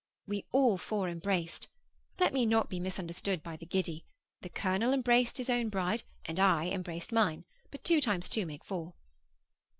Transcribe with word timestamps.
We 0.25 0.45
all 0.51 0.79
four 0.79 1.07
embraced. 1.09 1.67
Let 2.17 2.33
me 2.33 2.43
not 2.47 2.71
be 2.71 2.79
misunderstood 2.79 3.43
by 3.43 3.55
the 3.55 3.67
giddy. 3.67 4.03
The 4.41 4.49
colonel 4.49 4.93
embraced 4.93 5.37
his 5.37 5.47
own 5.47 5.69
bride, 5.69 6.01
and 6.25 6.39
I 6.39 6.69
embraced 6.69 7.11
mine. 7.11 7.45
But 7.69 7.83
two 7.83 8.01
times 8.01 8.27
two 8.27 8.47
make 8.47 8.63
four. 8.65 8.95